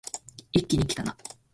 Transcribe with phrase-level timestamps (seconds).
[0.51, 1.15] 一気にきたな